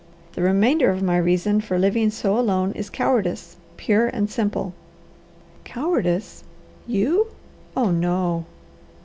The 0.33 0.41
remainder 0.41 0.89
of 0.89 1.03
my 1.03 1.15
reason 1.19 1.61
for 1.61 1.77
living 1.77 2.09
so 2.09 2.35
alone 2.35 2.71
is 2.71 2.89
cowardice, 2.89 3.57
pure 3.77 4.07
and 4.07 4.31
simple." 4.31 4.73
"Cowardice? 5.63 6.43
You! 6.87 7.27
Oh 7.77 7.91
no!" 7.91 8.45